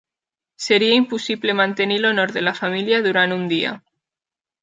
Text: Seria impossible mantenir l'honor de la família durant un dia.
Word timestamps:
Seria 0.67 0.95
impossible 0.99 1.55
mantenir 1.59 1.99
l'honor 2.05 2.33
de 2.37 2.43
la 2.47 2.55
família 2.61 3.03
durant 3.09 3.37
un 3.39 3.47
dia. 3.55 3.75